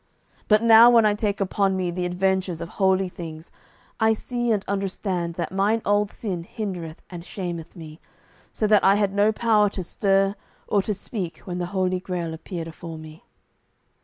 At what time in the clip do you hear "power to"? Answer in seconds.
9.31-9.83